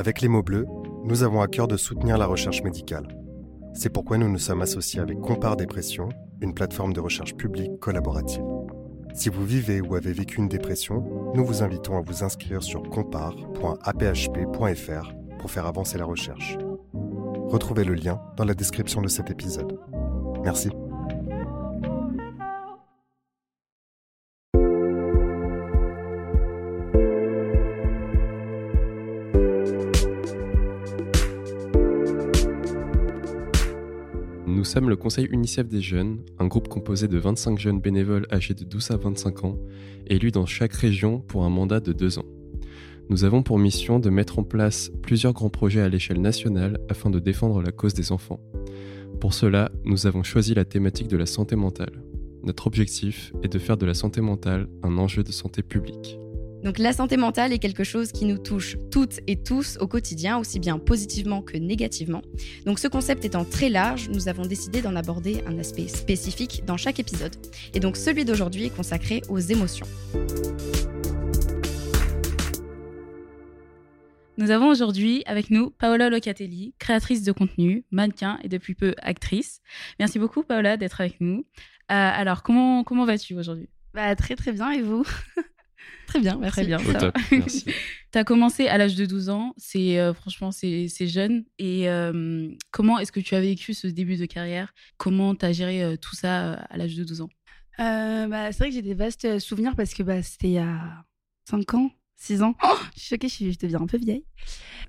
[0.00, 0.66] Avec les mots bleus,
[1.04, 3.06] nous avons à cœur de soutenir la recherche médicale.
[3.74, 6.08] C'est pourquoi nous nous sommes associés avec Compare Dépression,
[6.40, 8.42] une plateforme de recherche publique collaborative.
[9.12, 12.82] Si vous vivez ou avez vécu une dépression, nous vous invitons à vous inscrire sur
[12.82, 16.56] compare.aphp.fr pour faire avancer la recherche.
[17.50, 19.78] Retrouvez le lien dans la description de cet épisode.
[20.42, 20.70] Merci.
[34.70, 38.62] Sommes le Conseil UNICEF des jeunes, un groupe composé de 25 jeunes bénévoles âgés de
[38.62, 39.58] 12 à 25 ans,
[40.06, 42.24] élus dans chaque région pour un mandat de deux ans.
[43.08, 47.10] Nous avons pour mission de mettre en place plusieurs grands projets à l'échelle nationale afin
[47.10, 48.38] de défendre la cause des enfants.
[49.20, 52.04] Pour cela, nous avons choisi la thématique de la santé mentale.
[52.44, 56.16] Notre objectif est de faire de la santé mentale un enjeu de santé publique.
[56.64, 60.38] Donc la santé mentale est quelque chose qui nous touche toutes et tous au quotidien,
[60.38, 62.22] aussi bien positivement que négativement.
[62.66, 66.76] Donc ce concept étant très large, nous avons décidé d'en aborder un aspect spécifique dans
[66.76, 67.34] chaque épisode.
[67.74, 69.86] Et donc celui d'aujourd'hui est consacré aux émotions.
[74.36, 79.60] Nous avons aujourd'hui avec nous Paola Locatelli, créatrice de contenu, mannequin et depuis peu actrice.
[79.98, 81.44] Merci beaucoup Paola d'être avec nous.
[81.90, 83.68] Euh, alors comment, comment vas-tu aujourd'hui?
[83.92, 85.04] Bah très très bien et vous?
[86.06, 86.60] Très bien, merci.
[86.60, 86.78] Très bien.
[86.78, 87.64] Au top, merci.
[88.12, 91.44] Tu as commencé à l'âge de 12 ans, c'est euh, franchement c'est c'est jeune.
[91.60, 94.74] Et euh, comment est-ce que tu as vécu ce début de carrière?
[94.96, 97.28] Comment tu as géré euh, tout ça euh, à l'âge de 12 ans?
[97.78, 100.58] Euh, bah, c'est vrai que j'ai des vastes souvenirs parce que bah, c'était il y
[100.58, 101.04] a
[101.48, 102.54] 5 ans, 6 ans.
[102.62, 104.24] Oh, je suis choquée, je, deviens un peu vieille.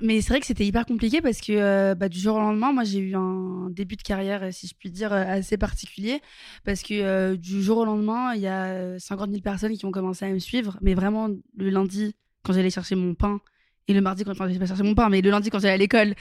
[0.01, 2.73] Mais c'est vrai que c'était hyper compliqué parce que euh, bah, du jour au lendemain,
[2.73, 6.19] moi j'ai eu un début de carrière, euh, si je puis dire, euh, assez particulier.
[6.65, 9.91] Parce que du jour au lendemain, il y a euh, 50 000 personnes qui ont
[9.91, 10.77] commencé à me suivre.
[10.81, 13.39] Mais vraiment, le lundi, quand j'allais chercher mon pain,
[13.87, 15.77] et le mardi, quand enfin, j'allais chercher mon pain, mais le lundi, quand j'allais à
[15.77, 16.15] l'école,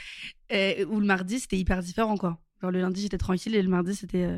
[0.51, 2.39] ou le mardi, c'était hyper différent, quoi.
[2.61, 4.29] Le lundi, j'étais tranquille et le mardi, c'était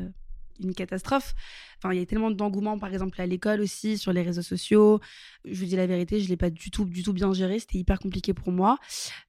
[0.62, 1.34] une catastrophe.
[1.78, 5.00] Enfin, il y a tellement d'engouement, par exemple, à l'école aussi, sur les réseaux sociaux.
[5.44, 7.58] Je vous dis la vérité, je l'ai pas du tout, du tout bien géré.
[7.58, 8.78] C'était hyper compliqué pour moi.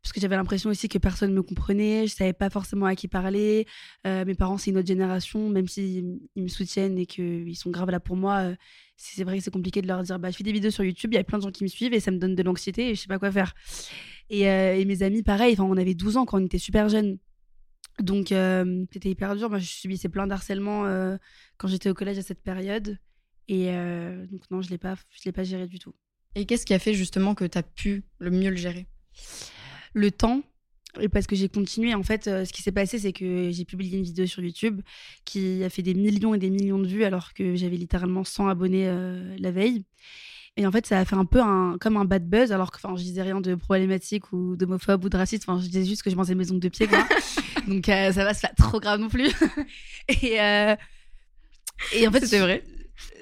[0.01, 2.07] Parce que j'avais l'impression aussi que personne me comprenait.
[2.07, 3.67] Je savais pas forcément à qui parler.
[4.07, 5.49] Euh, mes parents, c'est une autre génération.
[5.49, 8.55] Même s'ils ils me soutiennent et qu'ils sont graves là pour moi, euh,
[8.97, 11.11] c'est vrai que c'est compliqué de leur dire bah, je fais des vidéos sur YouTube,
[11.13, 12.89] il y a plein de gens qui me suivent et ça me donne de l'anxiété
[12.89, 13.53] et je sais pas quoi faire.
[14.29, 17.17] Et, euh, et mes amis, pareil, on avait 12 ans quand on était super jeunes.
[17.99, 19.49] Donc, euh, c'était hyper dur.
[19.49, 21.17] Moi, je subissais plein d'harcèlement euh,
[21.57, 22.97] quand j'étais au collège à cette période.
[23.47, 25.93] Et euh, donc, non, je je l'ai pas géré du tout.
[26.35, 28.87] Et qu'est-ce qui a fait justement que tu as pu le mieux le gérer?
[29.93, 30.41] Le temps,
[30.99, 31.93] et parce que j'ai continué.
[31.93, 34.81] En fait, ce qui s'est passé, c'est que j'ai publié une vidéo sur YouTube
[35.23, 38.49] qui a fait des millions et des millions de vues alors que j'avais littéralement 100
[38.49, 38.87] abonnés
[39.37, 39.85] la veille.
[40.57, 42.77] Et en fait, ça a fait un peu un, comme un bad buzz, alors que
[42.77, 45.43] enfin, je disais rien de problématique ou d'homophobe ou de raciste.
[45.47, 47.05] Enfin, je disais juste que je mangeais mes ongles de pied, quoi.
[47.67, 49.29] Donc, euh, ça va, c'est pas trop grave non plus.
[50.21, 50.75] et, euh,
[51.93, 52.63] et en fait, C'était vrai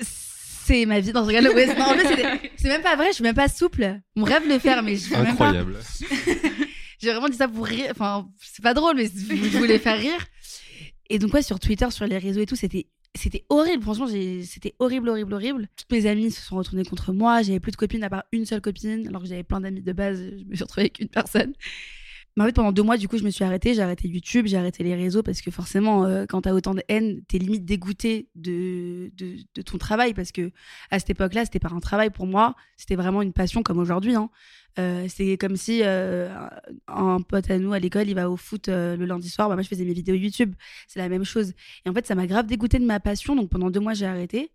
[0.02, 3.08] C'est ma vie dans ce regarde ouais, non, en fait, c'était- c'est même pas vrai,
[3.10, 4.00] je suis même pas souple.
[4.16, 5.48] Mon rêve de le faire, mais je fais même pas.
[5.50, 5.78] Incroyable.
[7.02, 7.88] J'ai vraiment dit ça pour rire.
[7.92, 10.26] Enfin, c'est pas drôle, mais je voulais faire rire.
[11.10, 12.86] Et donc, ouais, sur Twitter, sur les réseaux et tout, c'était.
[13.16, 15.70] C'était horrible, franchement, c'était horrible, horrible, horrible.
[15.76, 17.44] Toutes mes amies se sont retournées contre moi.
[17.44, 19.94] J'avais plus de copines à part une seule copine, alors que j'avais plein d'amis de
[19.94, 20.20] base.
[20.20, 21.54] Je me suis retrouvée avec une personne.
[22.36, 23.76] Mais en fait, pendant deux mois, du coup, je me suis arrêtée.
[23.76, 26.82] J'ai arrêté YouTube, j'ai arrêté les réseaux parce que forcément, euh, quand t'as autant de
[26.88, 30.52] haine, t'es limite dégoûté de, de, de ton travail parce que
[30.90, 32.56] à cette époque-là, c'était pas un travail pour moi.
[32.78, 34.16] C'était vraiment une passion comme aujourd'hui.
[34.16, 34.32] Hein.
[34.80, 36.34] Euh, c'est comme si euh,
[36.88, 39.48] un pote à nous à l'école, il va au foot euh, le lundi soir.
[39.50, 40.56] Bah, moi, je faisais mes vidéos YouTube.
[40.88, 41.54] C'est la même chose.
[41.86, 43.36] Et en fait, ça m'a grave dégoûté de ma passion.
[43.36, 44.52] Donc pendant deux mois, j'ai arrêté.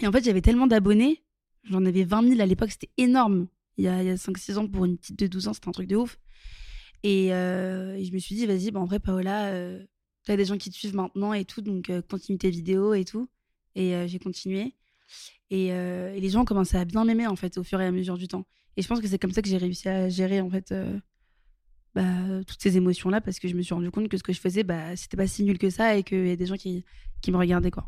[0.00, 1.22] Et en fait, j'avais tellement d'abonnés.
[1.64, 2.70] J'en avais 20 000 à l'époque.
[2.70, 3.46] C'était énorme.
[3.76, 5.88] Il y a, a 5-6 ans, pour une petite de 12 ans, c'était un truc
[5.88, 6.18] de ouf.
[7.02, 9.52] Et, je me suis dit, vas-y, bah, en vrai, Paola,
[10.24, 11.60] t'as des gens qui te suivent maintenant et tout.
[11.60, 13.28] Donc continue tes vidéos et tout.
[13.74, 14.74] Et j'ai continué.
[15.50, 18.18] Et, et les gens commencé à bien m'aimer, en fait, au fur et à mesure
[18.18, 18.44] du temps.
[18.76, 20.98] Et je pense que c'est comme ça que j'ai réussi à gérer, en fait, euh,
[21.94, 24.40] bah, toutes ces émotions-là, parce que je me suis rendu compte que ce que je
[24.40, 26.84] faisais, bah, c'était pas si nul que ça et qu'il y a des gens qui,
[27.20, 27.86] qui me regardaient, quoi.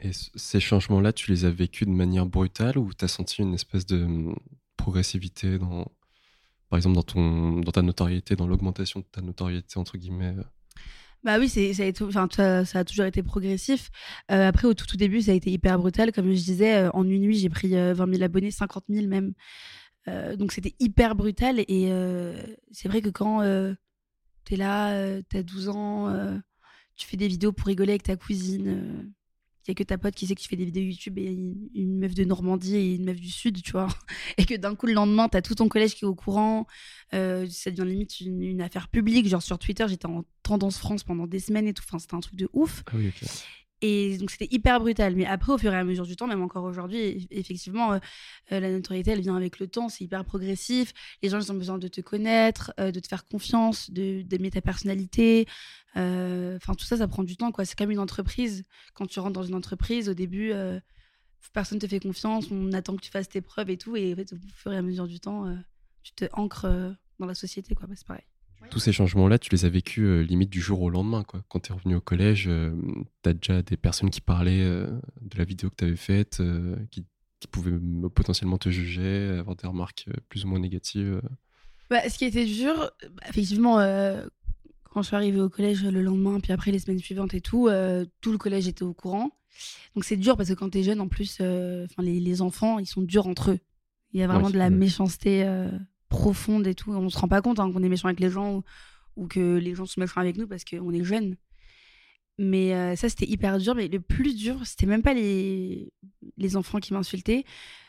[0.00, 3.54] Et ces changements-là, tu les as vécus de manière brutale ou tu as senti une
[3.54, 4.36] espèce de hum,
[4.76, 5.90] progressivité dans,
[6.68, 10.44] par exemple, dans, ton, dans ta notoriété, dans l'augmentation de ta notoriété, entre guillemets euh?
[11.28, 13.90] Bah oui, ça, a toujours été progressif.
[14.30, 16.10] Euh, après, au tout, début, ça a été hyper brutal.
[16.10, 19.08] Comme je disais, euh, en une nuit, j'ai pris euh, 20 000 abonnés, 50 000
[19.08, 19.34] même.
[20.08, 21.60] Euh, donc c'était hyper brutal.
[21.68, 22.34] Et euh,
[22.72, 23.74] c'est vrai que quand euh,
[24.46, 26.38] t'es là, euh, t'as 12 ans, euh,
[26.96, 29.12] tu fais des vidéos pour rigoler avec ta cousine,
[29.74, 31.26] qu'il y a que ta pote qui sait que tu fais des vidéos YouTube et
[31.74, 33.88] une, meuf de Normandie et une meuf du Sud, tu vois.
[34.38, 36.66] Et que d'un coup, le lendemain, t'as tout ton collège qui est au courant.
[37.14, 39.28] Euh, ça devient limite une, affaire publique.
[39.28, 41.84] Genre sur Twitter, j'étais en tendance France pendant des semaines et tout.
[41.86, 42.82] Enfin, c'était un truc de ouf.
[42.86, 42.96] Ah.
[43.80, 45.14] Et donc c'était hyper brutal.
[45.14, 47.98] Mais après, au fur et à mesure du temps, même encore aujourd'hui, eff- effectivement, euh,
[48.52, 49.88] euh, la notoriété, elle vient avec le temps.
[49.88, 50.92] C'est hyper progressif.
[51.22, 54.60] Les gens, ils ont besoin de te connaître, euh, de te faire confiance, d'aimer ta
[54.60, 55.46] personnalité.
[55.94, 57.64] Enfin, tout ça, ça prend du temps, quoi.
[57.64, 58.64] C'est comme une entreprise.
[58.94, 60.52] Quand tu rentres dans une entreprise, au début,
[61.52, 62.50] personne te fait confiance.
[62.50, 63.96] On attend que tu fasses tes preuves et tout.
[63.96, 65.46] Et en fait, au fur et à mesure du temps,
[66.02, 66.66] tu te ancres
[67.18, 67.86] dans la société, quoi.
[67.88, 68.24] Bah, c'est pareil.
[68.70, 71.24] Tous ces changements-là, tu les as vécus euh, limite du jour au lendemain.
[71.24, 71.42] Quoi.
[71.48, 72.70] Quand tu es revenu au collège, euh,
[73.22, 74.86] tu as déjà des personnes qui parlaient euh,
[75.22, 77.04] de la vidéo que tu avais faite, euh, qui,
[77.40, 77.78] qui pouvaient
[78.14, 81.20] potentiellement te juger, avoir des remarques plus ou moins négatives.
[81.88, 83.76] Bah, ce qui était dur, bah, effectivement,
[84.90, 87.68] quand je suis arrivée au collège le lendemain, puis après les semaines suivantes et tout,
[88.20, 89.30] tout le collège était au courant.
[89.94, 93.02] Donc c'est dur parce que quand t'es jeune, en plus, les, les enfants, ils sont
[93.02, 93.58] durs entre eux.
[94.12, 94.70] Il y a vraiment Ouais, de la ouais.
[94.70, 95.70] méchanceté euh,
[96.08, 96.92] profonde et tout.
[96.92, 98.62] On se rend pas compte hein, qu'on est méchant avec les gens
[99.16, 101.36] ou, que les gens sont méchants avec nous parce qu'on est jeunes.
[102.38, 103.74] Mais euh, ça, c'était hyper dur.
[103.74, 105.92] Mais le plus dur, c'était même pas les,
[106.36, 107.44] les enfants qui m'insultaient.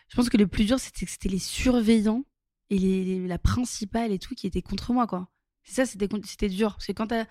[0.09, 2.25] Je pense que le plus dur, c'était c'était les surveillants
[2.71, 5.29] et la principale et tout qui étaient contre moi, quoi.
[5.63, 6.73] C'est ça, c'était dur.
[6.73, 7.25] Parce que quand t'as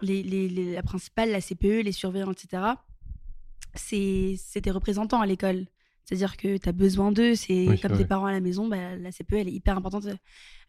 [0.00, 2.62] la principale, la CPE, les surveillants, etc.,
[3.74, 5.66] c'est tes représentants à l'école.
[6.04, 7.98] C'est-à-dire que tu as besoin d'eux, c'est Oui, comme ouais.
[7.98, 10.06] tes parents à la maison, bah, la CPE, elle est hyper importante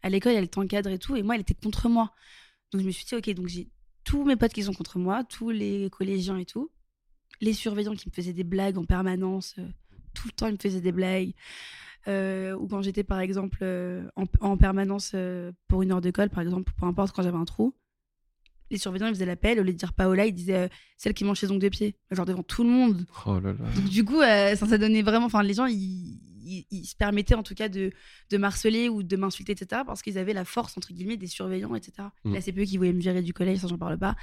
[0.02, 1.14] à l'école, elle t'encadre et tout.
[1.16, 2.12] Et moi, elle était contre moi.
[2.72, 3.68] Donc je me suis dit, ok, donc j'ai
[4.04, 6.70] tous mes potes qui sont contre moi, tous les collégiens et tout,
[7.40, 9.66] les surveillants qui me faisaient des blagues en permanence, euh,
[10.14, 11.32] tout le temps ils me faisaient des blagues.
[12.08, 16.10] Euh, ou quand j'étais par exemple euh, en, en permanence euh, pour une heure de
[16.12, 17.74] colle, par exemple, peu importe quand j'avais un trou,
[18.70, 21.24] les surveillants ils faisaient l'appel, au lieu de dire Paola, ils disaient euh, celle qui
[21.24, 23.06] mange ses ongles de pied, genre devant tout le monde.
[23.26, 23.70] Oh là là.
[23.74, 25.26] Donc, du coup, euh, ça, ça donnait vraiment.
[25.26, 27.90] Enfin, les gens, ils, ils- ils se permettaient en tout cas de,
[28.30, 29.82] de m'harceler ou de m'insulter, etc.
[29.86, 32.08] Parce qu'ils avaient la force, entre guillemets, des surveillants, etc.
[32.24, 32.34] Mm.
[32.34, 34.14] Là, c'est peu qui voulaient me virer du collège, ça, j'en parle pas.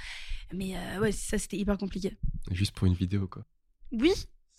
[0.54, 2.16] Mais euh, ouais, ça, c'était hyper compliqué.
[2.50, 3.44] Juste pour une vidéo, quoi.
[3.92, 4.12] Oui,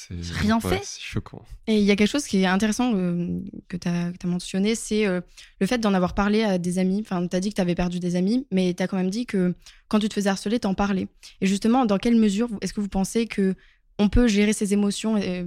[0.09, 0.81] rien ouais, fait.
[0.83, 1.43] C'est choquant.
[1.67, 5.05] Et il y a quelque chose qui est intéressant euh, que tu as, mentionné, c'est
[5.05, 5.21] euh,
[5.59, 7.01] le fait d'en avoir parlé à des amis.
[7.01, 9.09] Enfin, tu as dit que tu avais perdu des amis, mais tu as quand même
[9.09, 9.55] dit que
[9.87, 11.07] quand tu te faisais harceler, t'en parlais.
[11.41, 13.55] Et justement, dans quelle mesure est-ce que vous pensez que
[13.97, 15.45] on peut gérer ses émotions euh,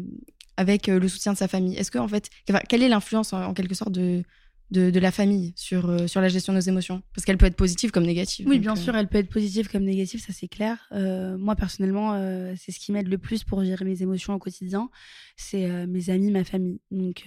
[0.57, 1.77] avec le soutien de sa famille?
[1.77, 2.31] Est-ce que, en fait,
[2.69, 4.23] quelle est l'influence en, en quelque sorte de,
[4.71, 7.47] de, de la famille sur, euh, sur la gestion de nos émotions Parce qu'elle peut
[7.47, 8.47] être positive comme négative.
[8.47, 10.87] oui, bien euh, sûr, elle peut être positive comme négative, ça c'est clair.
[10.93, 12.15] Euh, moi, personnellement,
[12.57, 14.91] c'est ce qui m'aide le plus pour gérer mes émotions au quotidien.
[15.37, 16.81] C'est mes amis, ma famille.
[16.91, 17.25] Donc,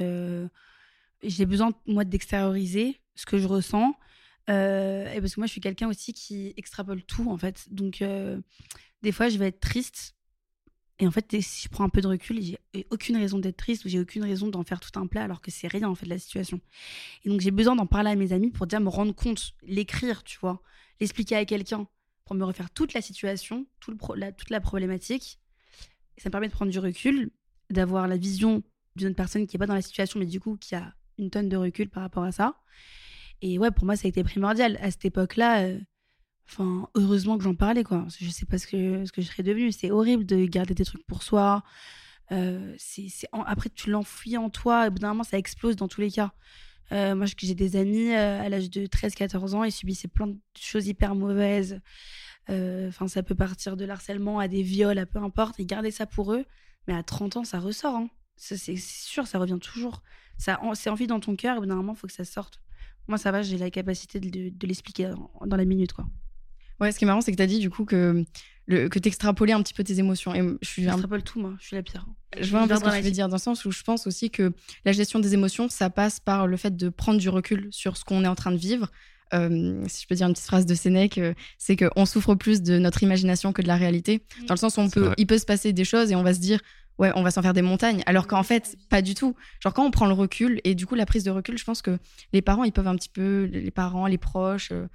[1.23, 3.93] j'ai besoin, moi, d'extérioriser ce que je ressens.
[4.47, 7.65] Et parce que moi, je suis quelqu'un aussi qui extrapole tout, en fait.
[7.71, 8.03] Donc,
[9.01, 10.15] des fois, je vais être triste.
[11.01, 12.59] Et en fait, si je prends un peu de recul, j'ai
[12.92, 15.50] aucune raison d'être triste ou j'ai aucune raison d'en faire tout un plat alors que
[15.50, 16.62] c'est rien, en fait, la situation.
[17.25, 20.24] Et donc, j'ai besoin d'en parler à mes amis pour déjà me rendre compte, l'écrire,
[20.24, 20.62] tu vois,
[21.00, 21.88] l'expliquer à quelqu'un
[22.24, 25.39] pour me refaire toute la situation, tout le pro- la- toute la problématique.
[26.18, 27.31] Et ça me permet de prendre du recul,
[27.71, 28.62] d'avoir la vision
[28.95, 31.31] d'une autre personne qui n'est pas dans la situation, mais du coup, qui a une
[31.31, 32.62] tonne de recul par rapport à ça.
[33.42, 34.77] Et ouais, pour moi, ça a été primordial.
[34.81, 35.80] À cette époque-là, euh,
[36.51, 38.06] enfin, heureusement que j'en parlais, quoi.
[38.19, 39.71] Je sais pas ce que, ce que je serais devenue.
[39.71, 41.63] C'est horrible de garder des trucs pour soi.
[42.31, 42.75] Euh,
[43.45, 44.88] Après, tu l'enfuis en toi.
[44.88, 46.31] Et au ça explose dans tous les cas.
[46.92, 50.38] Euh, moi, j'ai des amis euh, à l'âge de 13-14 ans, ils subissaient plein de
[50.60, 51.79] choses hyper mauvaises.
[52.50, 55.58] Enfin, ça peut partir de l'harcèlement à des viols, à peu importe.
[55.62, 56.46] Et garder ça pour eux,
[56.86, 57.96] mais à 30 ans, ça ressort.
[57.96, 58.10] Hein.
[58.36, 60.03] C'est sûr, ça revient toujours.
[60.38, 62.62] Ça, c'est envie dans ton cœur, et au il faut que ça sorte.
[63.08, 66.05] Moi, ça va, j'ai la capacité de l'expliquer dans, dans la minute, quoi.
[66.81, 68.25] Ouais, ce qui est marrant, c'est que tu as dit du coup que,
[68.65, 70.33] le, que tu extrapolais un petit peu tes émotions.
[70.33, 71.53] Et je suis un J'extrapole tout, moi.
[71.59, 72.05] Je suis la pire.
[72.39, 74.07] Je vois un peu ce que tu veux dire, dans le sens où je pense
[74.07, 74.51] aussi que
[74.83, 78.03] la gestion des émotions, ça passe par le fait de prendre du recul sur ce
[78.03, 78.89] qu'on est en train de vivre.
[79.33, 82.61] Euh, si je peux dire une petite phrase de Sénèque, euh, c'est qu'on souffre plus
[82.61, 84.23] de notre imagination que de la réalité.
[84.47, 85.15] Dans le sens où on C'est peut, vrai.
[85.17, 86.59] il peut se passer des choses et on va se dire,
[86.97, 88.03] ouais, on va s'en faire des montagnes.
[88.07, 89.35] Alors qu'en fait, pas du tout.
[89.61, 91.81] Genre quand on prend le recul, et du coup la prise de recul, je pense
[91.81, 91.97] que
[92.33, 94.88] les parents, ils peuvent un petit peu, les parents, les proches, euh,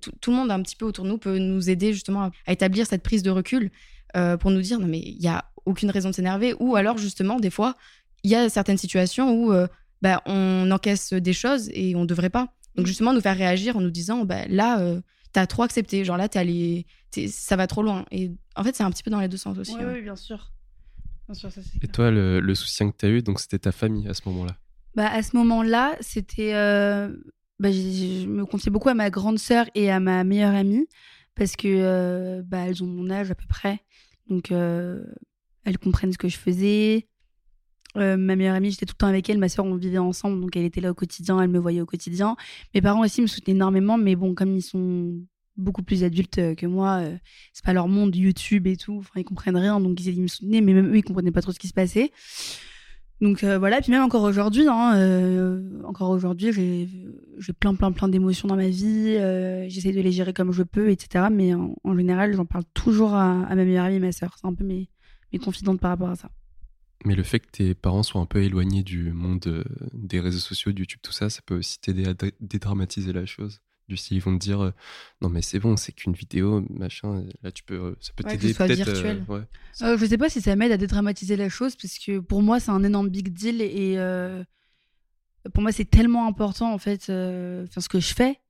[0.00, 2.30] tout, tout le monde un petit peu autour de nous peut nous aider justement à,
[2.46, 3.70] à établir cette prise de recul
[4.16, 6.54] euh, pour nous dire, non mais il y a aucune raison de s'énerver.
[6.60, 7.74] Ou alors justement, des fois,
[8.22, 9.66] il y a certaines situations où euh,
[10.02, 12.48] bah, on encaisse des choses et on devrait pas.
[12.76, 15.00] Donc justement, nous faire réagir en nous disant, bah, là, euh,
[15.32, 16.04] t'as trop accepté.
[16.04, 16.86] Genre là, t'es allé,
[17.28, 18.04] ça va trop loin.
[18.10, 19.74] Et en fait, c'est un petit peu dans les deux sens aussi.
[19.78, 19.92] Oui, ouais.
[19.94, 20.52] oui, bien sûr.
[21.26, 21.92] Bien sûr, ça Et clair.
[21.92, 24.56] toi, le, le soutien que tu as eu, donc c'était ta famille à ce moment-là?
[24.94, 26.52] Bah, à ce moment-là, c'était.
[27.58, 30.86] Bah, je me confiais beaucoup à ma grande sœur et à ma meilleure amie
[31.34, 33.80] parce que euh, bah, elles ont mon âge à peu près.
[34.28, 35.04] Donc, euh,
[35.64, 37.08] elle comprenne ce que je faisais.
[37.96, 39.38] Euh, ma meilleure amie, j'étais tout le temps avec elle.
[39.38, 41.86] Ma soeur, on vivait ensemble, donc elle était là au quotidien, elle me voyait au
[41.86, 42.36] quotidien.
[42.74, 45.14] Mes parents aussi me soutenaient énormément, mais bon, comme ils sont
[45.56, 47.02] beaucoup plus adultes euh, que moi,
[47.52, 49.02] c'est pas leur monde YouTube et tout.
[49.14, 51.52] Ils comprennent rien, donc ils, ils me soutenaient, mais même eux, ils comprenaient pas trop
[51.52, 52.12] ce qui se passait.
[53.20, 58.08] Donc euh, voilà, puis même encore aujourd'hui, hein, euh, encore aujourd'hui, j'ai plein, plein, plein
[58.08, 59.16] d'émotions dans ma vie.
[59.16, 61.26] euh, J'essaie de les gérer comme je peux, etc.
[61.32, 64.36] Mais en, général, j'en parle toujours à, ma meilleure amie et ma sœur.
[64.38, 64.88] C'est un peu mes,
[65.32, 65.38] mes
[65.80, 66.28] par rapport à ça.
[67.04, 70.72] Mais le fait que tes parents soient un peu éloignés du monde des réseaux sociaux,
[70.72, 73.60] de YouTube, tout ça, ça peut aussi t'aider à dé- dédramatiser la chose.
[73.88, 74.72] Du style, ils vont te dire euh,
[75.22, 77.24] non mais c'est bon, c'est qu'une vidéo, machin.
[77.42, 78.70] Là, tu peux, euh, ça peut Ouais, t'aider peut-être.
[78.88, 79.24] euh, virtuel.
[79.28, 79.42] ouais.
[79.82, 82.58] Euh, je sais pas si ça m'aide à dédramatiser la chose, parce que pour moi,
[82.58, 83.62] c'est un énorme big deal.
[83.62, 84.42] Et euh,
[85.54, 88.40] pour moi, c'est tellement important, en fait, euh, enfin, ce que je fais.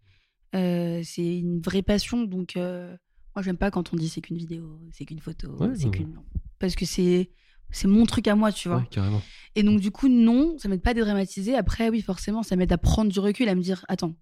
[0.55, 2.23] Euh, c'est une vraie passion.
[2.25, 2.97] Donc, euh,
[3.35, 6.17] moi, j'aime pas quand on dit c'est qu'une vidéo, c'est qu'une photo, Ouais, c'est qu'une.
[6.59, 7.31] Parce que c'est.
[7.73, 8.79] C'est mon truc à moi, tu vois.
[8.79, 9.21] Ouais, carrément.
[9.57, 11.57] Et donc, du coup, non, ça m'aide pas à dédramatiser.
[11.57, 14.15] Après, oui, forcément, ça m'aide à prendre du recul, à me dire attends,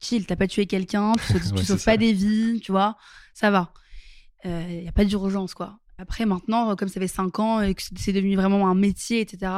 [0.00, 1.96] chill, t'as pas tué quelqu'un, tu sauves, tu Ouais, sauves pas ça.
[1.96, 2.96] des vies, tu vois,
[3.34, 3.72] ça va.
[4.44, 5.78] Il y a pas d'urgence, quoi.
[5.98, 9.50] Après, maintenant, comme ça fait 5 ans et que c'est devenu vraiment un métier, etc.,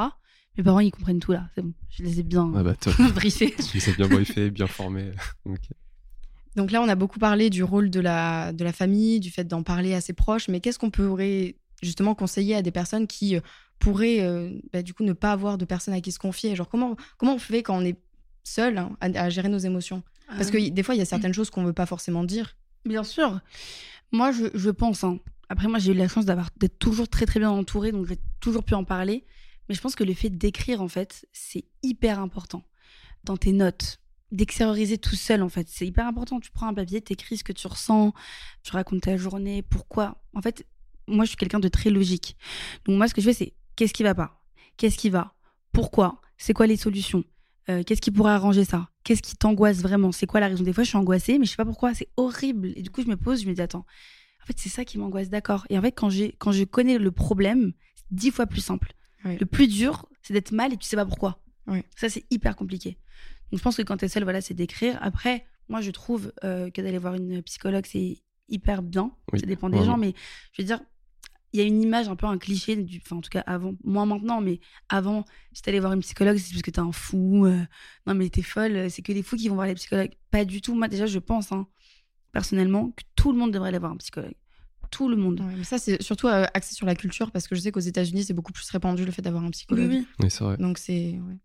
[0.56, 1.48] mes parents, ils comprennent tout là.
[1.54, 2.74] C'est bon, je les ai bien Ah bah
[3.14, 3.54] briefés.
[3.70, 5.12] tu les as bien briefés, bien formés.
[6.56, 9.44] Donc là, on a beaucoup parlé du rôle de la, de la famille, du fait
[9.44, 13.36] d'en parler à ses proches, mais qu'est-ce qu'on pourrait justement conseiller à des personnes qui
[13.36, 13.40] euh,
[13.78, 16.56] pourraient euh, bah, du coup ne pas avoir de personnes à qui se confier?
[16.56, 17.96] Genre comment, comment on fait quand on est
[18.42, 20.02] seul hein, à, à gérer nos émotions?
[20.36, 22.56] Parce que y- des fois, il y a certaines choses qu'on veut pas forcément dire.
[22.84, 23.40] Bien sûr.
[24.12, 25.04] Moi, je, je pense.
[25.04, 25.18] hein.
[25.48, 28.18] Après, moi, j'ai eu la chance d'avoir d'être toujours très très bien entourée, donc j'ai
[28.40, 29.24] toujours pu en parler.
[29.68, 32.64] Mais je pense que le fait d'écrire, en fait, c'est hyper important.
[33.24, 33.98] Dans tes notes,
[34.32, 36.40] d'extérioriser tout seul, en fait, c'est hyper important.
[36.40, 38.12] Tu prends un papier, t'écris ce que tu ressens,
[38.62, 40.22] tu racontes ta journée, pourquoi.
[40.34, 40.66] En fait,
[41.06, 42.36] moi, je suis quelqu'un de très logique.
[42.84, 44.40] Donc moi, ce que je fais, c'est qu'est-ce qui va pas?
[44.76, 45.34] Qu'est-ce qui va?
[45.72, 46.20] Pourquoi?
[46.38, 47.24] C'est quoi les solutions?
[47.68, 48.88] Euh, Qu'est-ce qui pourrait arranger ça?
[49.04, 50.12] Qu'est-ce qui t'angoisse vraiment?
[50.12, 50.64] C'est quoi la raison?
[50.64, 51.94] Des fois, je suis angoissée, mais je sais pas pourquoi.
[51.94, 52.72] C'est horrible.
[52.76, 53.86] Et du coup, je me pose, je me dis attends.
[54.42, 55.66] En fait, c'est ça qui m'angoisse, d'accord.
[55.70, 58.94] Et en fait, quand quand je connais le problème, c'est dix fois plus simple.
[59.24, 59.36] Oui.
[59.38, 61.42] Le plus dur, c'est d'être mal et tu sais pas pourquoi.
[61.66, 61.82] Oui.
[61.94, 62.96] Ça, c'est hyper compliqué.
[63.52, 64.98] Donc, je pense que quand t'es seule, voilà, c'est d'écrire.
[65.02, 69.12] Après, moi, je trouve euh, que d'aller voir une psychologue, c'est hyper bien.
[69.32, 70.14] Oui, ça dépend des gens, mais
[70.52, 70.80] je veux dire,
[71.52, 73.74] il y a une image, un peu un cliché, du, enfin, en tout cas avant,
[73.84, 77.46] moins maintenant, mais avant, si t'allais voir une psychologue, c'est parce que t'es un fou.
[77.46, 77.58] euh,
[78.06, 80.12] non, mais t'es folle, c'est que les fous qui vont voir les psychologues.
[80.30, 80.74] Pas du tout.
[80.74, 81.66] Moi, déjà, je pense, hein,
[82.32, 84.34] personnellement, que tout le monde devrait aller voir un psychologue.
[84.90, 85.40] Tout le monde.
[85.40, 87.78] Ouais, mais ça, c'est surtout euh, axé sur la culture, parce que je sais qu'aux
[87.80, 89.88] États-Unis, c'est beaucoup plus répandu le fait d'avoir un psychologue.
[89.88, 90.06] oui.
[90.18, 90.56] Oui, c'est vrai.
[90.56, 91.12] Donc c'est.
[91.18, 91.36] ouais.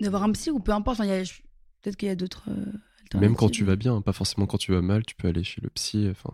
[0.00, 0.98] D'avoir un psy ou peu importe.
[0.98, 1.34] Enfin, il y a- je-
[1.82, 2.48] Peut-être qu'il y a d'autres.
[2.48, 5.28] euh, Même quand tu vas bien, hein, pas forcément quand tu vas mal, tu peux
[5.28, 6.08] aller chez le psy.
[6.10, 6.30] Enfin,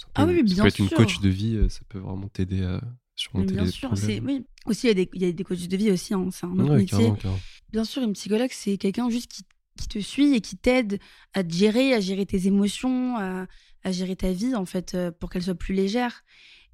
[0.00, 0.96] ça peut, Ah oui, oui, ça bien peut être une sûr.
[0.96, 2.80] coach de vie, euh, ça peut vraiment t'aider à
[3.14, 4.24] surmonter bien les sûr, problèmes.
[4.26, 4.44] oui.
[4.66, 6.14] Aussi, il y a des, il y a des coachs de vie aussi.
[6.14, 6.96] hein, c'est un autre Ouais, métier.
[6.98, 7.40] carrément, carrément.
[7.72, 9.42] Bien sûr, une psychologue, c'est quelqu'un juste qui,
[9.78, 10.98] qui te suit et qui t'aide
[11.34, 13.46] à te gérer, à gérer tes émotions, à,
[13.84, 16.22] à gérer ta vie, en fait, euh, pour qu'elle soit plus légère.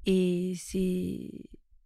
[0.05, 1.31] Et c'est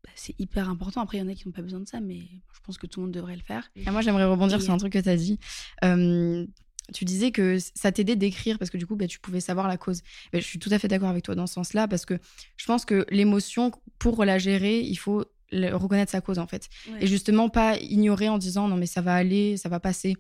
[0.04, 1.02] bah, c'est hyper important.
[1.02, 2.20] Après, il y en a qui n'ont pas besoin de ça, mais
[2.54, 3.70] je pense que tout le monde devrait le faire.
[3.76, 5.40] Et moi, j'aimerais rebondir Et- sur un truc que tu as dit.
[5.84, 6.46] Euh,
[6.94, 9.78] tu disais que ça t'aidait d'écrire parce que du coup, bah, tu pouvais savoir la
[9.78, 10.02] cause.
[10.34, 12.20] Je suis tout à fait d'accord avec toi dans ce sens-là parce que
[12.58, 16.70] je pense que l'émotion, pour la gérer, il faut reconnaître sa cause en fait.
[17.00, 20.16] Et justement, pas ignorer en disant non, mais ça va aller, ça va passer.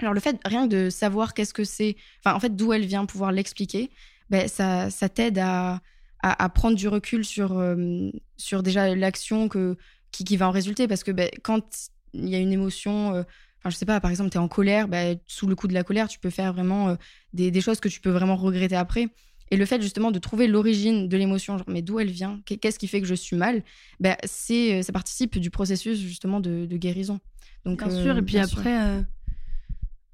[0.00, 2.86] Alors, le fait, rien que de savoir qu'est-ce que c'est, enfin, en fait, d'où elle
[2.86, 3.90] vient, pouvoir l'expliquer,
[4.30, 5.80] ben, ça, ça t'aide à,
[6.22, 9.76] à, à prendre du recul sur, euh, sur déjà l'action que,
[10.12, 10.86] qui, qui va en résulter.
[10.86, 13.22] Parce que ben, quand il y a une émotion, euh,
[13.58, 15.74] enfin, je sais pas, par exemple, tu es en colère, ben, sous le coup de
[15.74, 16.94] la colère, tu peux faire vraiment euh,
[17.32, 19.08] des, des choses que tu peux vraiment regretter après.
[19.50, 22.58] Et le fait justement de trouver l'origine de l'émotion, genre mais d'où elle vient, qu'est-
[22.58, 23.62] qu'est-ce qui fait que je suis mal,
[23.98, 27.18] ben, c'est, ça participe du processus justement de, de guérison.
[27.64, 29.02] Donc, Bien euh, sûr, et puis après, euh,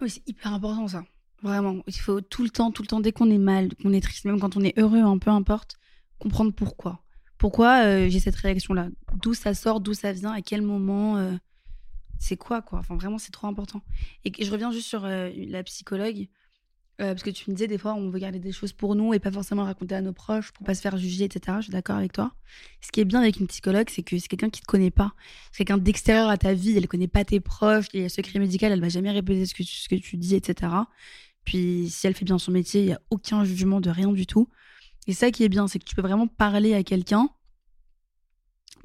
[0.00, 1.04] oui, c'est hyper important ça.
[1.42, 4.00] Vraiment, il faut tout le temps, tout le temps, dès qu'on est mal, qu'on est
[4.00, 5.76] triste, même quand on est heureux, un peu importe,
[6.18, 7.02] comprendre pourquoi.
[7.36, 8.88] Pourquoi euh, j'ai cette réaction-là?
[9.20, 11.32] D'où ça sort, d'où ça vient, à quel moment euh,
[12.18, 12.78] C'est quoi, quoi?
[12.78, 13.82] Enfin, vraiment, c'est trop important.
[14.24, 16.28] Et je reviens juste sur euh, la psychologue,
[17.00, 19.14] euh, parce que tu me disais, des fois, on veut garder des choses pour nous
[19.14, 21.56] et pas forcément raconter à nos proches pour pas se faire juger, etc.
[21.58, 22.32] Je suis d'accord avec toi.
[22.80, 25.12] Ce qui est bien avec une psychologue, c'est que c'est quelqu'un qui te connaît pas.
[25.50, 28.38] C'est quelqu'un d'extérieur à ta vie, elle connaît pas tes proches, il y a secret
[28.38, 30.72] médical, elle va jamais répéter ce que tu, ce que tu dis, etc.
[31.44, 34.26] Puis si elle fait bien son métier, il y a aucun jugement de rien du
[34.26, 34.48] tout.
[35.08, 37.28] Et ça qui est bien, c'est que tu peux vraiment parler à quelqu'un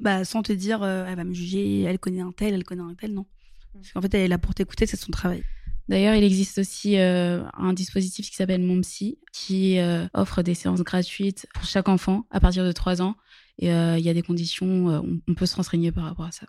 [0.00, 2.82] bah, sans te dire euh, elle va me juger, elle connaît un tel, elle connaît
[2.82, 3.26] un tel, non.
[3.74, 5.44] Parce qu'en fait, elle est là pour t'écouter, c'est son travail.
[5.88, 10.54] D'ailleurs, il existe aussi euh, un dispositif qui s'appelle Mon Psy, qui euh, offre des
[10.54, 13.16] séances gratuites pour chaque enfant à partir de 3 ans.
[13.58, 16.46] Et il y a des conditions, on, on, peut se renseigner par rapport à ça.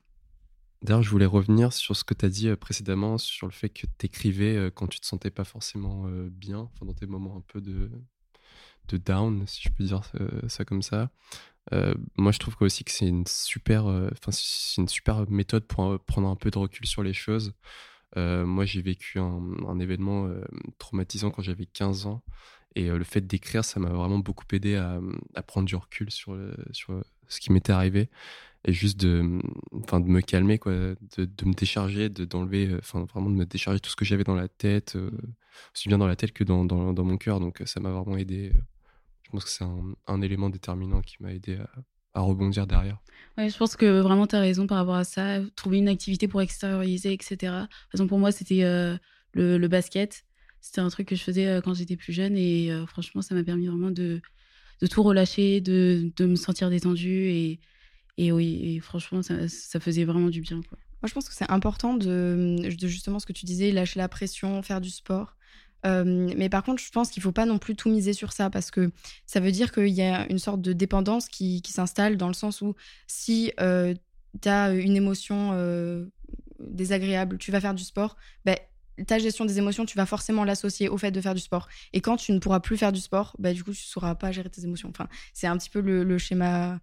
[0.81, 3.85] D'ailleurs, je voulais revenir sur ce que tu as dit précédemment, sur le fait que
[3.85, 7.91] tu écrivais quand tu te sentais pas forcément bien, dans tes moments un peu de,
[8.89, 10.01] de down, si je peux dire
[10.47, 11.09] ça comme ça.
[12.17, 13.85] moi, je trouve aussi que c'est une super,
[14.31, 17.53] c'est une super méthode pour prendre un peu de recul sur les choses.
[18.15, 20.29] moi, j'ai vécu un, événement
[20.77, 22.23] traumatisant quand j'avais 15 ans.
[22.75, 24.99] Et le fait d'écrire, ça m'a vraiment beaucoup aidé à,
[25.35, 26.37] à, prendre du recul sur,
[26.71, 28.09] sur ce qui m'était arrivé
[28.65, 29.39] et juste de,
[29.73, 33.35] enfin, de me calmer, quoi, de, de me décharger, de, d'enlever, euh, enfin, vraiment de
[33.35, 35.09] me décharger tout ce que j'avais dans la tête, euh,
[35.75, 37.39] aussi bien dans la tête que dans, dans, dans mon cœur.
[37.39, 38.51] Donc, ça m'a vraiment aidé.
[38.55, 38.59] Euh.
[39.23, 39.65] Je pense que c'est
[40.07, 41.57] un, élément déterminant qui m'a aidé
[42.13, 42.99] à, rebondir derrière.
[43.37, 45.39] Ouais, je pense que vraiment, tu as raison par rapport à ça.
[45.55, 47.37] Trouver une activité pour extérioriser, etc.
[47.39, 48.59] Par exemple, pour moi, c'était
[49.33, 50.25] le, basket.
[50.59, 53.67] C'était un truc que je faisais quand j'étais plus jeune et franchement, ça m'a permis
[53.67, 54.19] vraiment de,
[54.81, 57.57] de tout relâcher, de, de me sentir détendue
[58.21, 60.57] et oui, franchement, ça, faisait vraiment du bien.
[60.57, 64.07] Moi, je pense que c'est important de, de, justement ce que tu disais, lâcher la
[64.07, 65.35] pression, faire du sport.
[65.87, 68.31] Euh, mais par contre, je pense qu'il ne faut pas non plus tout miser sur
[68.31, 68.91] ça parce que
[69.25, 72.61] ça veut dire qu'il y a une sorte de dépendance qui, s'installe dans le sens
[72.61, 72.75] où
[73.07, 73.95] si euh,
[74.39, 76.05] tu as une émotion euh,
[76.59, 78.55] désagréable, tu vas faire du sport, ben,
[79.07, 81.67] ta gestion des émotions, tu vas forcément l'associer au fait de faire du sport.
[81.91, 84.13] Et quand tu ne pourras plus faire du sport, bah, du coup, tu ne sauras
[84.13, 84.89] pas gérer tes émotions.
[84.91, 86.79] Enfin, c'est un petit peu le schéma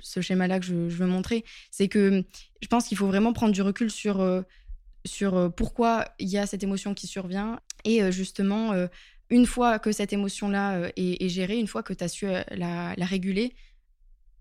[0.00, 2.24] ce schéma-là que je, veux montrer, c'est que
[2.60, 4.42] je pense qu'il faut vraiment prendre du recul sur, euh,
[5.04, 7.60] sur euh, pourquoi il y a cette émotion qui survient.
[7.84, 8.72] Et euh, justement,
[9.30, 13.54] une fois que cette émotion-là est, gérée, une fois que tu as su la, réguler,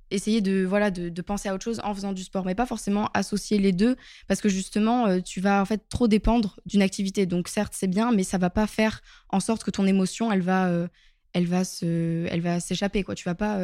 [0.10, 3.10] essayer de, voilà, de, penser à autre chose en faisant du sport, mais pas forcément
[3.13, 3.96] associer les deux,
[4.27, 7.25] parce que justement, tu vas en fait trop dépendre d'une activité.
[7.25, 10.42] Donc certes, c'est bien, mais ça va pas faire en sorte que ton émotion, elle
[10.42, 10.88] va...
[11.34, 13.60] elle va se elle va s'échapper quoi tu vas pas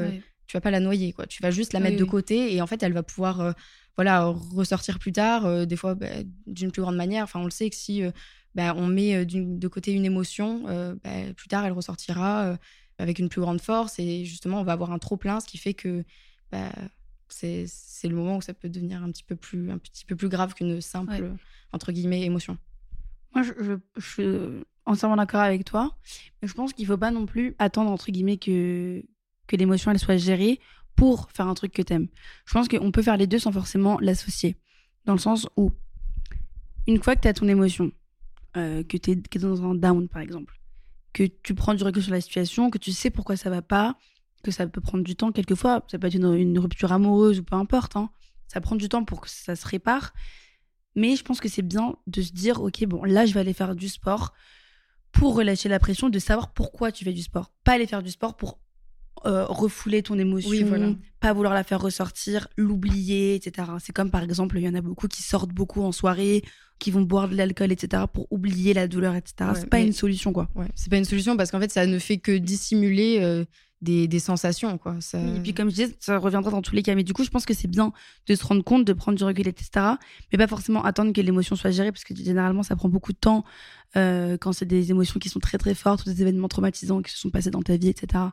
[0.47, 1.25] tu vas pas la noyer, quoi.
[1.27, 3.51] Tu vas juste la mettre de côté et en fait, elle va pouvoir euh,
[3.95, 6.07] voilà, ressortir plus tard, euh, des fois bah,
[6.47, 7.23] d'une plus grande manière.
[7.23, 8.11] Enfin, on le sait que si euh,
[8.55, 10.63] bah, on met de côté une émotion,
[11.03, 12.57] bah, plus tard, elle ressortira
[12.99, 15.73] avec une plus grande force et justement, on va avoir un trop-plein, ce qui fait
[15.73, 16.03] que
[17.29, 17.67] c'est
[18.03, 20.53] le moment où ça peut devenir un petit peu plus, un petit peu plus grave
[20.53, 21.31] qu'une simple,
[21.71, 22.57] entre guillemets, émotion.
[23.33, 25.97] Moi, je, je, je suis entièrement d'accord avec toi,
[26.41, 29.03] mais je pense qu'il faut pas non plus attendre, entre guillemets, que
[29.53, 30.59] que l'émotion elle soit gérée
[30.95, 32.07] pour faire un truc que t'aimes.
[32.45, 34.57] Je pense qu'on peut faire les deux sans forcément l'associer.
[35.05, 35.71] Dans le sens où,
[36.87, 37.91] une fois que tu as ton émotion,
[38.57, 40.59] euh, que tu es, dans un down par exemple,
[41.13, 43.95] que tu prends du recul sur la situation, que tu sais pourquoi ça va pas,
[44.43, 47.55] que ça peut prendre du temps quelquefois, ça peut être une, rupture amoureuse ou peu
[47.55, 48.09] importe, hein.
[48.47, 50.13] ça prend du temps pour que ça se répare.
[50.95, 53.53] Mais je pense que c'est bien de se dire, ok, bon, là, je vais aller
[53.53, 54.33] faire du sport
[55.11, 57.51] pour relâcher la pression, de savoir pourquoi tu fais du sport.
[57.63, 58.59] Pas aller faire du sport pour
[59.25, 63.69] euh, refouler ton émotion, pas vouloir la faire ressortir, l'oublier, etc.
[63.79, 66.43] C'est comme par exemple, il y en a beaucoup qui sortent beaucoup en soirée,
[66.79, 68.03] qui vont boire de l'alcool, etc.
[68.11, 69.51] pour oublier la douleur, etc.
[69.55, 70.49] c'est pas une solution, quoi.
[70.55, 73.45] Ouais, c'est pas une solution parce qu'en fait, ça ne fait que dissimuler euh,
[73.83, 74.95] des, des, sensations, quoi.
[74.99, 75.19] Ça...
[75.19, 76.95] et puis, comme je disais, ça reviendra dans tous les cas.
[76.95, 77.93] Mais du coup, je pense que c'est bien
[78.27, 79.85] de se rendre compte, de prendre du recul, etc.
[80.31, 83.17] Mais pas forcément attendre que l'émotion soit gérée parce que généralement, ça prend beaucoup de
[83.17, 83.43] temps
[83.95, 87.11] euh, quand c'est des émotions qui sont très très fortes ou des événements traumatisants qui
[87.11, 88.25] se sont passés dans ta vie, etc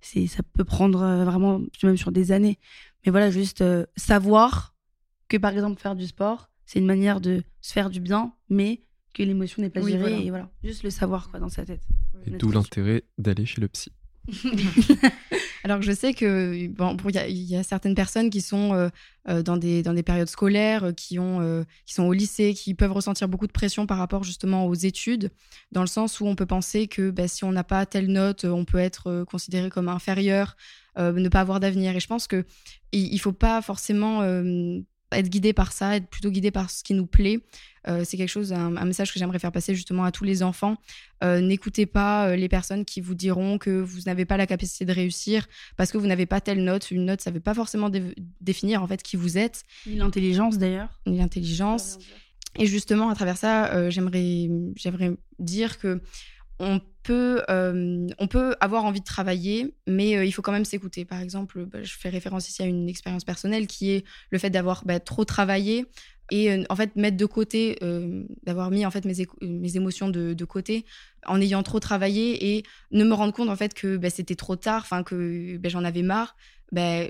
[0.00, 2.58] ça peut prendre euh, vraiment même sur des années.
[3.04, 4.74] Mais voilà, juste euh, savoir
[5.28, 8.82] que par exemple faire du sport, c'est une manière de se faire du bien, mais
[9.14, 11.82] que l'émotion n'est pas gérée et voilà, juste le savoir quoi dans sa tête.
[12.26, 13.90] D'où l'intérêt d'aller chez le psy.
[15.64, 16.96] Alors je sais que bon,
[17.28, 18.88] il y, a certaines personnes qui sont euh,
[19.28, 22.74] euh, dans des dans des périodes scolaires, euh, qui ont qui sont au lycée, qui
[22.74, 25.30] peuvent ressentir beaucoup de pression par rapport justement aux études,
[25.72, 28.44] dans le sens où on peut penser que bah, si on n'a pas telle note,
[28.44, 30.56] on peut être considéré comme inférieur,
[30.96, 31.96] ne pas avoir d'avenir.
[31.96, 32.44] Et je pense que
[32.92, 34.22] il, faut pas forcément
[35.12, 37.40] être guidé par ça, être plutôt guidé par ce qui nous plaît.
[37.86, 40.76] Euh, c'est quelque chose, un, message que j'aimerais faire passer justement à tous les enfants.
[41.24, 44.84] Euh, n'écoutez pas euh, les personnes qui vous diront que vous n'avez pas la capacité
[44.84, 46.90] de réussir parce que vous n'avez pas telle note.
[46.90, 47.90] Une note, ça ne veut pas forcément
[48.40, 49.64] définir en fait qui vous êtes.
[49.86, 51.00] Ni l'intelligence d'ailleurs.
[51.06, 51.98] Ni l'intelligence.
[52.56, 56.00] Et justement, à travers ça, j'aimerais, j'aimerais dire que
[56.60, 61.04] on peut, on peut avoir envie de travailler, mais il faut quand même s'écouter.
[61.04, 64.50] Par exemple, bah, je fais référence ici à une expérience personnelle qui est le fait
[64.50, 65.86] d'avoir bah, trop travaillé,
[66.30, 70.08] et euh, en fait mettre de côté euh, d'avoir mis en fait mes, mes émotions
[70.08, 70.84] de, côté
[71.26, 74.56] en ayant trop travaillé et ne me rendre compte en fait que bah, c'était trop
[74.56, 76.36] tard enfin que j'en avais marre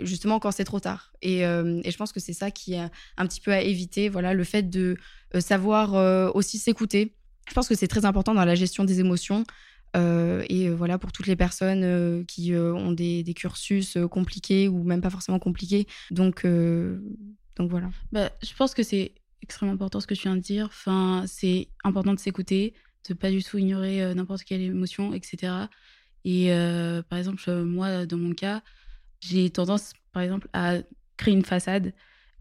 [0.02, 1.12] justement quand c'est trop tard.
[1.20, 4.08] Et, euh, et, je pense que c'est ça qui est un petit peu à éviter.
[4.08, 4.96] Voilà le fait de
[5.40, 7.16] savoir aussi s'écouter
[7.48, 9.44] je pense que c'est très important dans la gestion des émotions
[9.94, 15.38] et voilà, pour toutes les personnes qui ont des, cursus compliqués ou même pas forcément
[15.38, 15.87] compliqués.
[16.11, 16.46] Donc,
[17.56, 17.90] donc voilà.
[18.12, 20.66] Bah, je pense que c'est extrêmement important ce que tu viens de dire.
[20.66, 22.74] Enfin, c'est important de s'écouter,
[23.08, 25.52] de pas du tout ignorer n'importe quelle émotion, etc.
[26.24, 26.50] Et
[27.08, 28.62] par exemple, moi, dans mon cas,
[29.20, 30.76] j'ai tendance, par exemple, à
[31.16, 31.92] créer une façade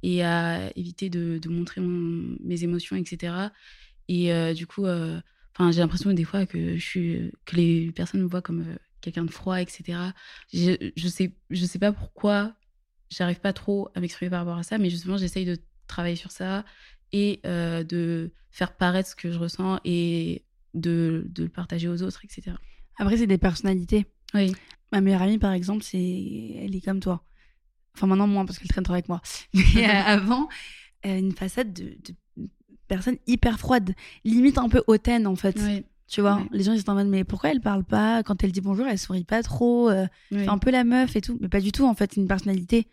[0.04, 3.34] et à éviter de montrer mes émotions, etc.
[4.08, 8.28] Et du coup, enfin, j'ai l'impression des fois que, je suis, que les personnes me
[8.28, 8.65] voient comme
[9.02, 10.00] quelqu'un de froid, etc.
[10.54, 12.54] Je, je, sais, je sais pas pourquoi
[13.10, 16.32] j'arrive pas trop à m'exprimer par rapport à ça, mais justement, j'essaye de travailler sur
[16.32, 16.63] ça
[17.12, 20.43] et de faire paraître ce que je ressens et
[20.74, 22.56] de, de, le partager aux autres, etc.
[22.98, 24.06] Après, c'est des personnalités.
[24.34, 24.56] Oui.
[24.91, 27.24] Ma meilleure amie, par exemple, c'est elle est comme toi.
[27.96, 29.22] Enfin, maintenant, moins, parce qu'elle traîne trop avec moi.
[29.76, 30.48] Mais avant,
[31.04, 32.15] une façade de, de,
[32.88, 35.58] personne hyper froide, limite un peu hautaine, en fait.
[35.60, 35.84] Oui.
[36.08, 38.54] Tu vois, les gens ils sont en mode mais pourquoi elle parle pas quand elle
[38.54, 41.60] dit bonjour, elle sourit pas trop, euh, un peu la meuf et tout, mais pas
[41.60, 42.88] du tout en fait, c'est une personnalité.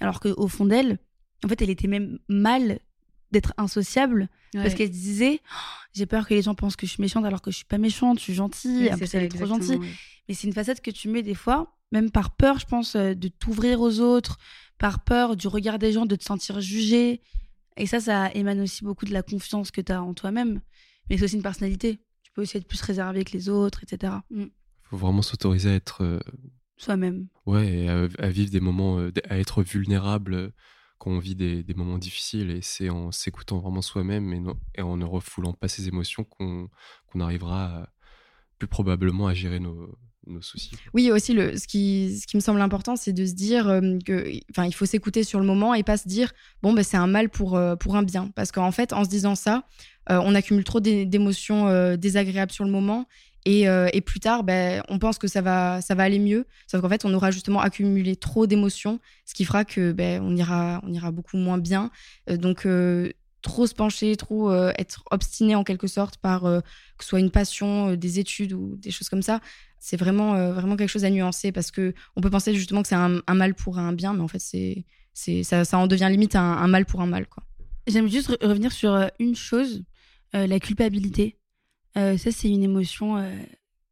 [0.00, 0.98] Alors qu'au fond d'elle,
[1.42, 2.80] en fait, elle était même mal
[3.32, 5.56] d'être insociable parce qu'elle disait oh,
[5.94, 7.78] j'ai peur que les gens pensent que je suis méchante alors que je suis pas
[7.78, 9.78] méchante, je suis gentille, oui, elle est trop gentille.
[10.28, 13.14] Mais c'est une facette que tu mets des fois, même par peur, je pense, euh,
[13.14, 14.38] de t'ouvrir aux autres,
[14.78, 17.22] par peur du regard des gens, de te sentir jugé.
[17.76, 20.60] Et ça, ça émane aussi beaucoup de la confiance que tu as en toi-même.
[21.08, 22.00] Mais c'est aussi une personnalité.
[22.22, 24.14] Tu peux aussi être plus réservé que les autres, etc.
[24.30, 24.50] Il mm.
[24.84, 26.02] faut vraiment s'autoriser à être.
[26.02, 26.20] Euh,
[26.76, 27.28] Soi-même.
[27.46, 30.52] Ouais, à, vivre des moments, euh, à être vulnérable
[30.98, 32.50] quand on vit des, moments difficiles.
[32.50, 34.42] Et c'est en s'écoutant vraiment soi-même et,
[34.80, 36.70] et, en ne refoulant pas ses émotions qu'on
[37.20, 37.88] arrivera
[38.58, 39.98] plus probablement à gérer nos,
[40.94, 43.98] Oui, aussi, le, ce, qui, ce qui me semble important, c'est de se dire euh,
[44.72, 47.56] faut s'écouter sur le moment et pas se dire, bon, ben, c'est un mal pour,
[47.56, 48.30] euh, pour un bien.
[48.34, 49.64] Parce qu'en fait, en se disant ça,
[50.10, 53.06] euh, on accumule trop d'émotions désagréables sur le moment.
[53.46, 56.46] Et, et plus tard, ben, on pense que ça va, ça va aller mieux.
[56.66, 60.36] Sauf qu'en fait, on aura justement accumulé trop d'émotions, ce qui fera que ben, on,
[60.36, 61.90] ira, on ira beaucoup moins bien.
[62.28, 62.66] donc,
[63.42, 67.94] trop se pencher, trop être obstiné en quelque sorte par que ce soit une passion,
[67.94, 69.40] des études ou des choses comme ça,
[69.80, 72.88] c'est vraiment, euh, vraiment quelque chose à nuancer parce que on peut penser justement que
[72.88, 76.08] c'est un, mal pour un bien, mais en fait, c'est, c'est, ça, ça en devient
[76.10, 77.26] limite un, mal pour un mal.
[77.26, 77.42] Quoi.
[77.86, 79.82] J'aime juste revenir sur euh, une chose,
[80.36, 81.38] euh, la culpabilité.
[81.96, 83.26] ça, c'est une émotion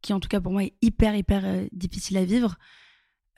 [0.03, 2.57] qui, en tout cas pour moi, est hyper, hyper difficile à vivre.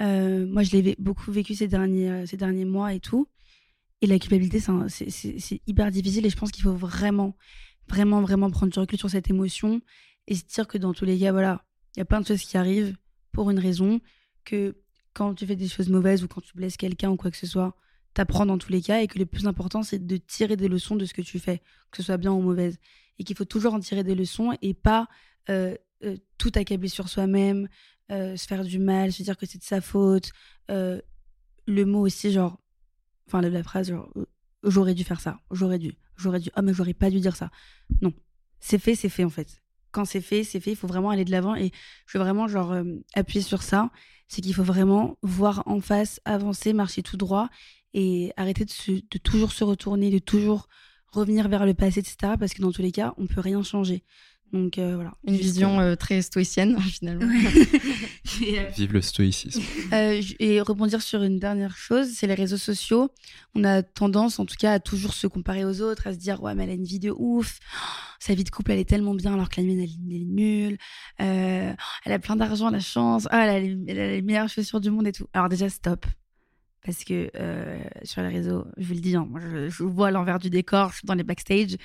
[0.01, 3.27] moi, je l'ai beaucoup vécu ces derniers, ces derniers mois et tout.
[4.03, 7.37] Et la culpabilité, c'est hyper difficile et je pense qu'il faut vraiment,
[7.89, 9.83] vraiment, vraiment prendre du recul sur cette émotion
[10.27, 12.43] et se dire que dans tous les cas, voilà, il y a plein de choses
[12.43, 12.97] qui arrivent
[13.33, 14.01] pour une raison,
[14.45, 14.77] que
[15.13, 17.47] quand tu fais des choses mauvaises ou quand tu blesses quelqu'un ou quoi que ce
[17.47, 17.77] soit,
[18.15, 20.97] t'apprends dans tous les cas et que le plus important, c'est de tirer des leçons
[20.97, 21.59] de ce que tu fais,
[21.91, 22.79] que ce soit bien ou mauvaise.
[23.19, 25.09] Et qu'il faut toujours en tirer des leçons et pas
[25.49, 27.69] euh, euh, tout accabler sur soi-même,
[28.11, 30.31] euh, se faire du mal, se dire que c'est de sa faute.
[30.69, 32.60] le mot aussi, genre,
[33.31, 34.12] enfin, la, phrase, genre,
[34.62, 37.51] j'aurais dû faire ça, j'aurais dû, j'aurais dû, ah, mais j'aurais pas dû dire ça.
[38.03, 38.12] Non,
[38.61, 39.61] c'est fait, c'est fait en fait
[39.93, 40.73] quand c'est fait, c'est fait.
[40.73, 41.55] Il faut vraiment aller de l'avant.
[41.55, 41.73] Et
[42.07, 43.90] je veux vraiment genre euh, appuyer sur ça.
[44.29, 47.49] C'est qu'il faut vraiment voir en face, avancer, marcher tout droit
[47.95, 50.69] et arrêter de, de toujours se retourner, de toujours
[51.09, 52.35] revenir vers le passé, etc.
[52.38, 54.05] Parce que dans tous les cas, on peut rien changer.
[54.53, 55.13] Donc euh, voilà.
[55.25, 57.27] Une vision euh, très stoïcienne finalement.
[58.43, 59.61] Euh, Vive le stoïcisme.
[59.93, 63.11] et rebondir sur une dernière chose, c'est les réseaux sociaux.
[63.55, 66.43] On a tendance en tout cas à toujours se comparer aux autres, à se dire
[66.43, 67.59] ouais mais elle a une vie de ouf,
[68.19, 70.79] sa vie de couple elle est tellement bien alors que la mienne elle, est nulle,
[71.19, 74.81] elle a plein d'argent, la chance, ah, elle, a les, elle a les meilleures chaussures
[74.81, 75.27] du monde et tout.
[75.35, 76.07] Alors déjà stop,
[76.85, 77.31] parce que
[78.03, 80.99] sur les réseaux, je vous le dis, hein, je, je vois l'envers du décor, je
[80.99, 81.77] suis dans les backstage,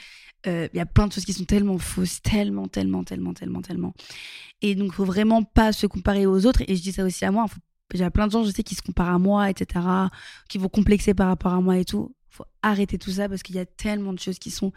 [0.48, 3.62] euh, il y a plein de choses qui sont tellement fausses, tellement, tellement, tellement, tellement,
[3.62, 3.94] tellement.
[4.62, 6.62] Et donc, faut vraiment pas se comparer aux autres.
[6.68, 7.46] Et je dis ça aussi à moi.
[8.00, 9.86] A plein de gens, je sais, qui se comparent à moi, etc.,
[10.50, 13.56] qui vont complexer par rapport à moi et tout faut arrêter tout ça parce qu'il
[13.56, 14.72] y a tellement de choses qui sont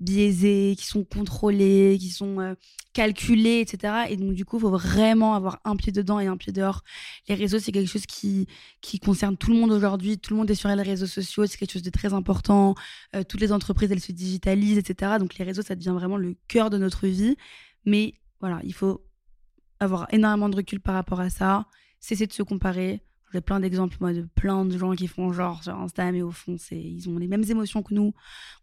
[0.00, 2.54] biaisées, qui sont contrôlées, qui sont euh,
[2.92, 4.06] calculées, etc.
[4.10, 6.82] Et donc, du coup, il faut vraiment avoir un pied dedans et un pied dehors.
[7.28, 8.46] Les réseaux, c'est quelque chose qui,
[8.80, 10.18] qui concerne tout le monde aujourd'hui.
[10.18, 11.46] Tout le monde est sur les réseaux sociaux.
[11.46, 12.74] C'est quelque chose de très important.
[13.16, 15.12] Euh, toutes les entreprises, elles se digitalisent, etc.
[15.18, 17.36] Donc, les réseaux, ça devient vraiment le cœur de notre vie.
[17.84, 19.04] Mais voilà, il faut
[19.80, 21.66] avoir énormément de recul par rapport à ça.
[22.00, 25.62] Cesser de se comparer j'ai plein d'exemples, moi, de plein de gens qui font genre
[25.62, 28.14] sur Insta, mais au fond, c'est, ils ont les mêmes émotions que nous.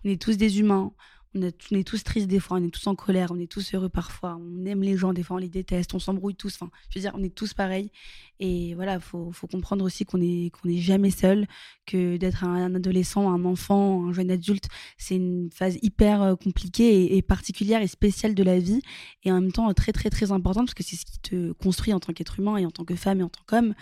[0.04, 0.91] On est tous des humains.
[1.36, 1.41] On,
[1.76, 4.39] est tous tristes des fois, on est tous en colère, on est tous heureux parfois,
[4.39, 6.56] on aime les gens, des fois on les déteste, on s'embrouille tous.
[6.56, 7.91] Enfin, je veux dire, on est tous pareils.
[8.39, 11.48] Et voilà, faut, faut comprendre aussi qu'on est qu'on n'est jamais seul,
[11.86, 14.67] que d'être un, adolescent, un enfant, un jeune adulte,
[14.98, 18.82] c'est une phase hyper euh, compliquée et, particulière et spéciale de la vie,
[19.24, 21.93] et en même temps très très très importante parce que c'est ce qui te construit
[21.93, 23.74] en tant qu'être humain et en tant que femme et en tant qu'homme.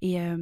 [0.00, 0.36] Et, euh,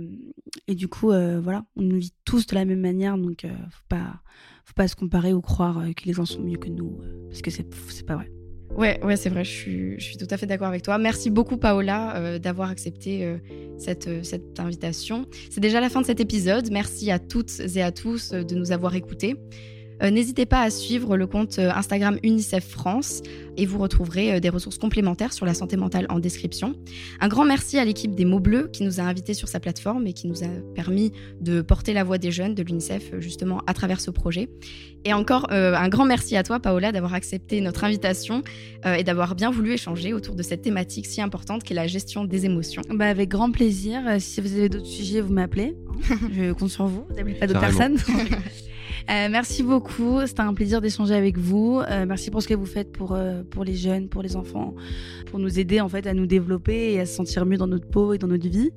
[0.68, 4.20] du coup, euh, voilà, on vit tous de la même manière, donc faut pas
[4.64, 7.50] faut pas se comparer ou croire que les gens sont mieux que nous, parce que
[7.50, 7.66] c'est
[8.06, 8.30] pas vrai.
[8.76, 10.98] Ouais, ouais, c'est vrai, je suis, tout à fait d'accord avec toi.
[10.98, 13.38] Merci beaucoup, Paola, euh, d'avoir accepté euh,
[13.88, 15.24] euh, cette invitation.
[15.48, 16.70] C'est déjà la fin de cet épisode.
[16.70, 19.36] Merci à toutes et à tous de nous avoir écoutés.
[20.02, 23.22] Euh, n'hésitez pas à suivre le compte euh, Instagram UNICEF France
[23.56, 26.74] et vous retrouverez euh, des ressources complémentaires sur la santé mentale en description.
[27.20, 30.06] Un grand merci à l'équipe des mots bleus qui nous a invités sur sa plateforme
[30.06, 33.74] et qui nous a permis de porter la voix des jeunes de l'UNICEF justement à
[33.74, 34.48] travers ce projet.
[35.04, 38.42] Et encore un grand merci à toi Paola d'avoir accepté notre invitation
[38.84, 42.44] et d'avoir bien voulu échanger autour de cette thématique si importante qu'est la gestion des
[42.44, 42.82] émotions.
[42.90, 44.00] Bah avec grand plaisir.
[44.18, 45.76] Si vous avez d'autres sujets, vous m'appelez.
[46.32, 47.04] Je compte sur vous.
[47.08, 47.98] Vous n'avez pas d'autres personnes.
[49.08, 50.26] Euh, merci beaucoup.
[50.26, 51.80] C'était un plaisir d'échanger avec vous.
[51.80, 54.74] Euh, merci pour ce que vous faites pour, euh, pour les jeunes, pour les enfants,
[55.26, 57.86] pour nous aider en fait à nous développer et à se sentir mieux dans notre
[57.86, 58.70] peau et dans notre vie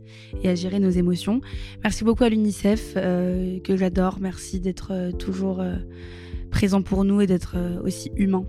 [0.44, 1.42] et à gérer nos émotions.
[1.84, 4.18] Merci beaucoup à l'UNICEF que j'adore.
[4.22, 5.64] Merci d'être toujours
[6.52, 8.46] présent pour nous et d'être aussi humain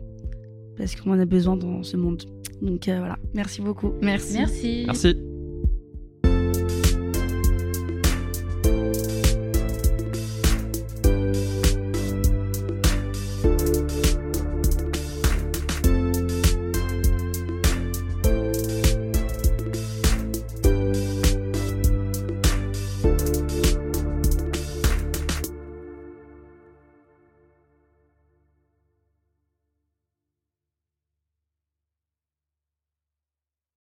[0.77, 2.23] parce qu'on en a besoin dans ce monde.
[2.61, 3.93] Donc voilà, merci beaucoup.
[4.03, 4.35] Merci.
[4.35, 4.83] Merci.
[4.87, 5.30] Merci.